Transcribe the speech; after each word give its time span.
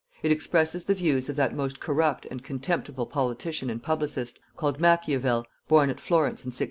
It 0.23 0.31
expresses 0.31 0.85
the 0.85 0.95
views 0.95 1.29
of 1.29 1.35
that 1.35 1.53
most 1.55 1.79
corrupt 1.79 2.25
and 2.31 2.43
contemptible 2.43 3.05
politician 3.05 3.69
and 3.69 3.83
publicist, 3.83 4.39
called 4.57 4.79
MACHIAVEL, 4.79 5.45
born 5.67 5.91
at 5.91 5.99
Florence, 5.99 6.41
in 6.41 6.47
1649. 6.47 6.59